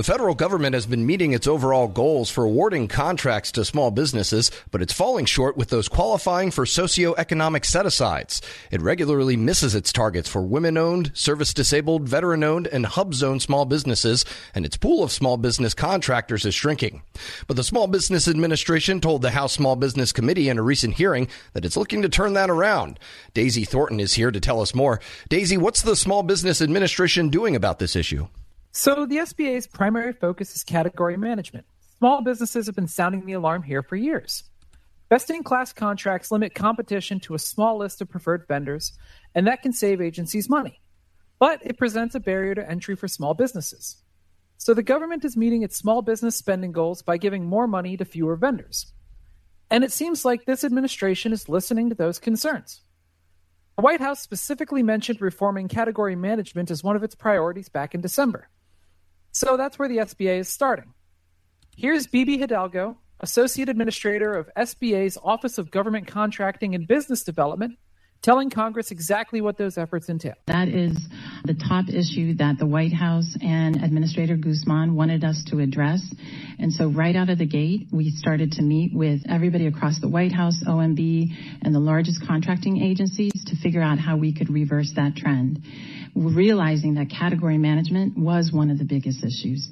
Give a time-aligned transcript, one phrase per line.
[0.00, 4.50] The federal government has been meeting its overall goals for awarding contracts to small businesses,
[4.70, 8.40] but it's falling short with those qualifying for socioeconomic set asides.
[8.70, 13.40] It regularly misses its targets for women owned, service disabled, veteran owned, and hub zone
[13.40, 14.24] small businesses,
[14.54, 17.02] and its pool of small business contractors is shrinking.
[17.46, 21.28] But the Small Business Administration told the House Small Business Committee in a recent hearing
[21.52, 22.98] that it's looking to turn that around.
[23.34, 24.98] Daisy Thornton is here to tell us more.
[25.28, 28.28] Daisy, what's the Small Business Administration doing about this issue?
[28.72, 31.66] So, the SBA's primary focus is category management.
[31.98, 34.44] Small businesses have been sounding the alarm here for years.
[35.08, 38.92] Best in class contracts limit competition to a small list of preferred vendors,
[39.34, 40.80] and that can save agencies money.
[41.40, 43.96] But it presents a barrier to entry for small businesses.
[44.56, 48.04] So, the government is meeting its small business spending goals by giving more money to
[48.04, 48.92] fewer vendors.
[49.68, 52.82] And it seems like this administration is listening to those concerns.
[53.76, 58.00] The White House specifically mentioned reforming category management as one of its priorities back in
[58.00, 58.48] December.
[59.32, 60.92] So that's where the SBA is starting.
[61.76, 67.78] Here's Bibi Hidalgo, Associate Administrator of SBA's Office of Government Contracting and Business Development,
[68.22, 70.34] telling Congress exactly what those efforts entail.
[70.46, 70.98] That is
[71.44, 76.02] the top issue that the White House and Administrator Guzman wanted us to address.
[76.60, 80.08] And so, right out of the gate, we started to meet with everybody across the
[80.08, 81.28] White House, OMB,
[81.62, 85.60] and the largest contracting agencies to figure out how we could reverse that trend,
[86.14, 89.70] realizing that category management was one of the biggest issues.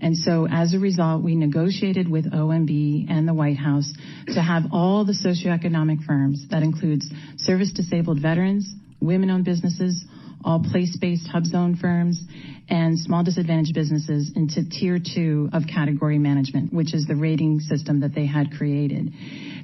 [0.00, 3.92] And so as a result, we negotiated with OMB and the White House
[4.28, 10.04] to have all the socioeconomic firms, that includes service disabled veterans, women owned businesses,
[10.44, 12.22] all place based hub zone firms,
[12.68, 18.00] and small disadvantaged businesses into tier two of category management, which is the rating system
[18.00, 19.12] that they had created.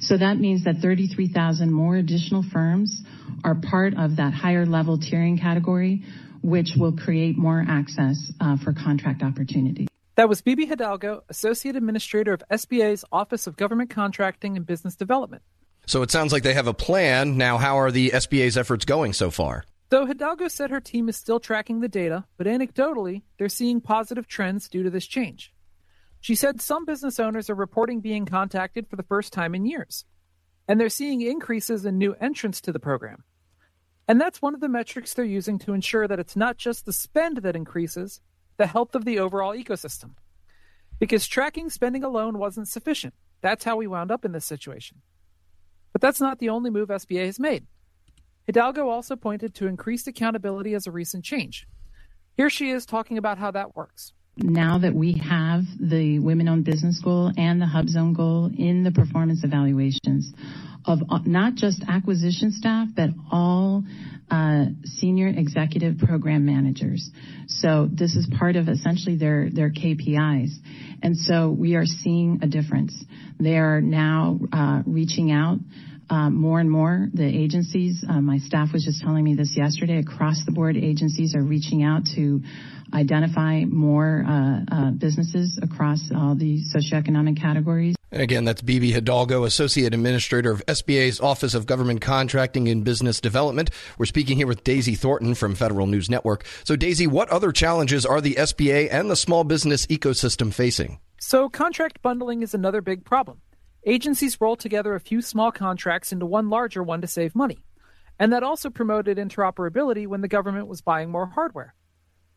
[0.01, 3.03] So that means that 33,000 more additional firms
[3.45, 6.03] are part of that higher level tiering category,
[6.43, 9.87] which will create more access uh, for contract opportunity.
[10.17, 15.43] That was Bibi Hidalgo, Associate Administrator of SBA's Office of Government Contracting and Business Development.
[15.87, 17.37] So it sounds like they have a plan.
[17.37, 19.65] Now, how are the SBA's efforts going so far?
[19.91, 24.27] So Hidalgo said her team is still tracking the data, but anecdotally, they're seeing positive
[24.27, 25.53] trends due to this change.
[26.21, 30.05] She said some business owners are reporting being contacted for the first time in years,
[30.67, 33.23] and they're seeing increases in new entrants to the program.
[34.09, 36.93] And that's one of the metrics they're using to ensure that it's not just the
[36.93, 38.21] spend that increases,
[38.57, 40.13] the health of the overall ecosystem.
[40.99, 43.15] Because tracking spending alone wasn't sufficient.
[43.41, 45.03] That's how we wound up in this situation.
[45.93, 47.67] But that's not the only move SBA has made.
[48.47, 51.67] Hidalgo also pointed to increased accountability as a recent change.
[52.37, 56.65] Here she is talking about how that works now that we have the women owned
[56.65, 60.33] business goal and the hub zone goal in the performance evaluations
[60.85, 63.83] of uh, not just acquisition staff, but all
[64.31, 67.11] uh, senior executive program managers.
[67.47, 70.51] So this is part of essentially their, their KPIs.
[71.03, 72.95] And so we are seeing a difference.
[73.41, 75.59] They are now uh, reaching out
[76.11, 77.09] uh, more and more.
[77.13, 81.35] The agencies, uh, my staff was just telling me this yesterday, across the board agencies
[81.35, 82.41] are reaching out to
[82.95, 87.97] identify more uh, uh, businesses across all the socioeconomic categories.
[88.13, 93.69] Again, that's Bibi Hidalgo, Associate Administrator of SBA's Office of Government Contracting and Business Development.
[93.99, 96.47] We're speaking here with Daisy Thornton from Federal News Network.
[96.65, 101.01] So, Daisy, what other challenges are the SBA and the small business ecosystem facing?
[101.19, 103.41] So, contract bundling is another big problem.
[103.89, 107.59] Agencies roll together a few small contracts into one larger one to save money.
[108.19, 111.73] And that also promoted interoperability when the government was buying more hardware.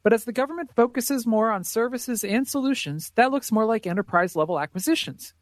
[0.03, 4.35] But as the government focuses more on services and solutions, that looks more like enterprise
[4.35, 5.33] level acquisitions.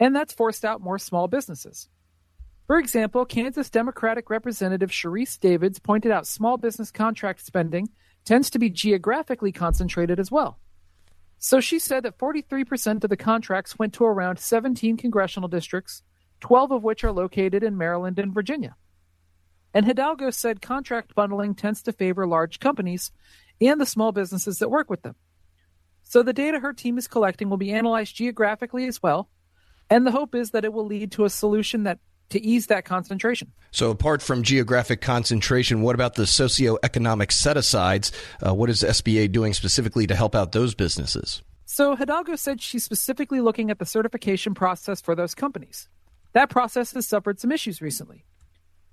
[0.00, 1.88] And that's forced out more small businesses.
[2.66, 7.90] For example, Kansas Democratic Representative Sharice Davids pointed out small business contract spending
[8.24, 10.58] tends to be geographically concentrated as well.
[11.38, 16.02] So she said that 43% of the contracts went to around 17 congressional districts,
[16.40, 18.76] 12 of which are located in Maryland and Virginia.
[19.74, 23.10] And Hidalgo said contract bundling tends to favor large companies
[23.60, 25.16] and the small businesses that work with them.
[26.02, 29.28] So the data her team is collecting will be analyzed geographically as well,
[29.90, 31.98] and the hope is that it will lead to a solution that
[32.30, 33.52] to ease that concentration.
[33.70, 38.12] So, apart from geographic concentration, what about the socioeconomic set asides?
[38.44, 41.42] Uh, what is SBA doing specifically to help out those businesses?
[41.64, 45.88] So, Hidalgo said she's specifically looking at the certification process for those companies.
[46.32, 48.24] That process has suffered some issues recently.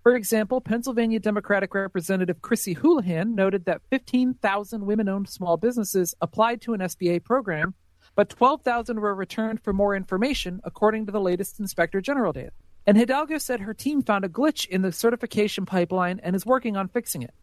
[0.03, 6.59] For example, Pennsylvania Democratic Representative Chrissy Houlihan noted that 15,000 women owned small businesses applied
[6.61, 7.75] to an SBA program,
[8.15, 12.51] but 12,000 were returned for more information, according to the latest Inspector General data.
[12.85, 16.75] And Hidalgo said her team found a glitch in the certification pipeline and is working
[16.75, 17.33] on fixing it.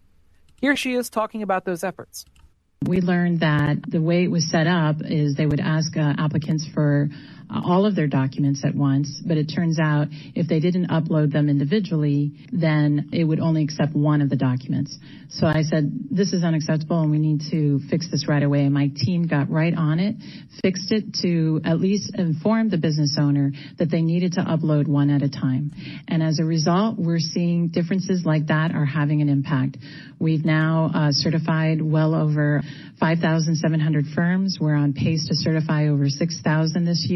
[0.61, 2.25] Here she is talking about those efforts.
[2.85, 6.67] We learned that the way it was set up is they would ask uh, applicants
[6.73, 7.09] for
[7.51, 11.49] all of their documents at once, but it turns out if they didn't upload them
[11.49, 14.97] individually, then it would only accept one of the documents.
[15.31, 18.61] So I said, this is unacceptable and we need to fix this right away.
[18.61, 20.17] And my team got right on it,
[20.63, 25.11] fixed it to at least inform the business owner that they needed to upload one
[25.11, 25.73] at a time.
[26.09, 29.77] And as a result, we're seeing differences like that are having an impact.
[30.19, 32.63] We've now uh, certified well over
[32.99, 34.59] 5,700 firms.
[34.61, 37.07] We're on pace to certify over 6,000 this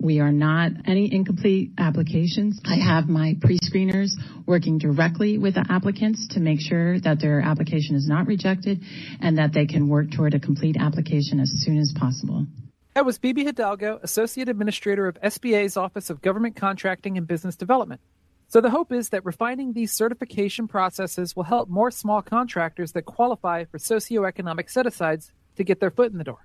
[0.00, 2.60] We are not any incomplete applications.
[2.64, 4.10] I have my pre-screeners
[4.46, 8.82] working directly with the applicants to make sure that their application is not rejected
[9.20, 12.46] and that they can work toward a complete application as soon as possible.
[12.94, 18.00] That was Bibi Hidalgo, Associate Administrator of SBA's Office of Government Contracting and Business Development.
[18.48, 23.02] So the hope is that refining these certification processes will help more small contractors that
[23.02, 26.44] qualify for socioeconomic set asides to get their foot in the door.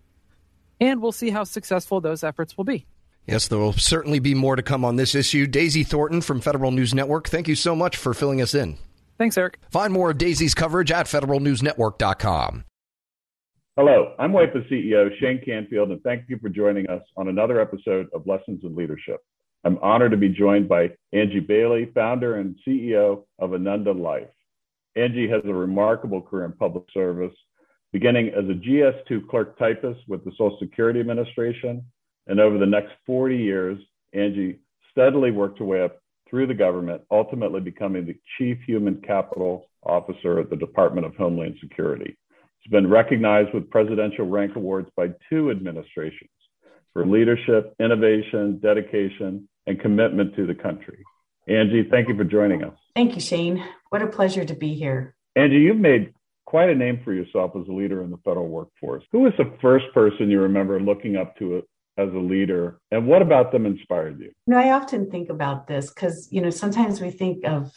[0.79, 2.85] And we'll see how successful those efforts will be.
[3.27, 5.47] Yes, there will certainly be more to come on this issue.
[5.47, 8.77] Daisy Thornton from Federal News Network, thank you so much for filling us in.
[9.17, 9.59] Thanks, Eric.
[9.71, 12.65] Find more of Daisy's coverage at federalnewsnetwork.com.
[13.77, 18.07] Hello, I'm WIPA CEO Shane Canfield, and thank you for joining us on another episode
[18.13, 19.21] of Lessons in Leadership.
[19.65, 24.29] I'm honored to be joined by Angie Bailey, founder and CEO of Ananda Life.
[24.95, 27.35] Angie has a remarkable career in public service,
[27.91, 31.83] beginning as a GS2 clerk typist with the Social Security Administration.
[32.27, 33.77] And over the next 40 years,
[34.13, 34.59] Angie
[34.91, 40.39] steadily worked her way up through the government, ultimately becoming the Chief Human Capital Officer
[40.39, 42.17] at the Department of Homeland Security.
[42.61, 46.31] She's been recognized with presidential rank awards by two administrations
[46.93, 51.03] for leadership, innovation, dedication, and commitment to the country.
[51.47, 52.73] Angie, thank you for joining us.
[52.95, 53.63] Thank you, Shane.
[53.89, 55.15] What a pleasure to be here.
[55.35, 56.13] Angie, you've made
[56.45, 59.03] quite a name for yourself as a leader in the federal workforce.
[59.11, 61.63] Who was the first person you remember looking up to
[61.97, 64.31] as a leader, and what about them inspired you?
[64.47, 67.71] You know, I often think about this because, you know, sometimes we think of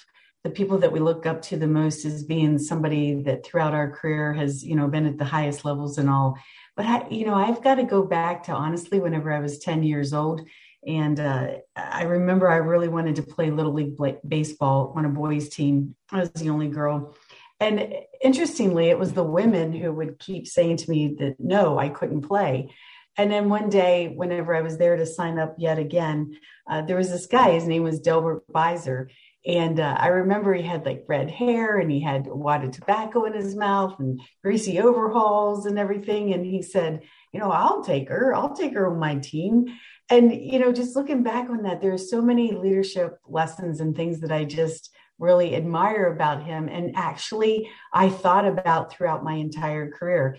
[0.44, 3.90] the people that we look up to the most as being somebody that throughout our
[3.90, 6.38] career has, you know, been at the highest levels and all.
[6.76, 9.82] But I, you know, I've got to go back to honestly whenever I was 10
[9.82, 10.46] years old
[10.86, 15.48] and uh, I remember I really wanted to play Little League baseball on a boys'
[15.48, 15.96] team.
[16.12, 17.14] I was the only girl.
[17.60, 21.88] And interestingly, it was the women who would keep saying to me that no, I
[21.88, 22.70] couldn't play.
[23.18, 26.36] And then one day, whenever I was there to sign up yet again,
[26.70, 27.50] uh, there was this guy.
[27.50, 29.08] His name was Delbert Beiser.
[29.44, 32.70] And uh, I remember he had like red hair and he had a wad of
[32.70, 36.32] tobacco in his mouth and greasy overalls and everything.
[36.32, 38.34] And he said, You know, I'll take her.
[38.34, 39.66] I'll take her on my team
[40.10, 44.20] and you know just looking back on that there's so many leadership lessons and things
[44.20, 49.90] that i just really admire about him and actually i thought about throughout my entire
[49.90, 50.38] career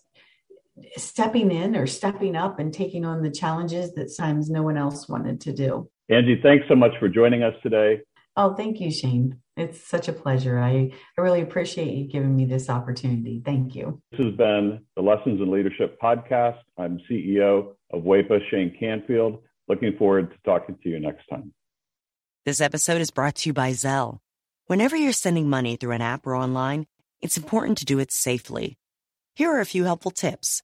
[0.97, 5.07] stepping in or stepping up and taking on the challenges that sometimes no one else
[5.07, 5.89] wanted to do.
[6.09, 8.01] Angie, thanks so much for joining us today.
[8.37, 9.39] Oh, thank you, Shane.
[9.57, 10.57] It's such a pleasure.
[10.57, 13.41] I, I really appreciate you giving me this opportunity.
[13.43, 14.01] Thank you.
[14.11, 16.59] This has been the Lessons in Leadership podcast.
[16.77, 19.41] I'm CEO of WIPA, Shane Canfield.
[19.67, 21.53] Looking forward to talking to you next time.
[22.45, 24.19] This episode is brought to you by Zelle.
[24.67, 26.87] Whenever you're sending money through an app or online,
[27.21, 28.77] it's important to do it safely.
[29.35, 30.63] Here are a few helpful tips.